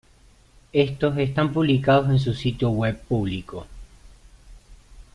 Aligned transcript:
Estos 0.73 1.19
están 1.19 1.53
publicados 1.53 2.09
en 2.09 2.17
su 2.17 2.33
sitio 2.33 2.71
web 2.71 2.99
público. 3.01 3.67